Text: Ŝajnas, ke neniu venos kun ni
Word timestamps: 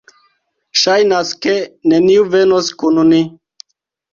Ŝajnas, 0.83 1.33
ke 1.47 1.53
neniu 1.97 2.27
venos 2.37 2.73
kun 2.81 2.99
ni 3.13 3.21